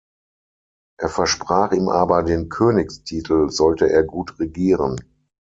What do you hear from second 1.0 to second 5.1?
versprach ihm aber den Königstitel, sollte er gut regieren.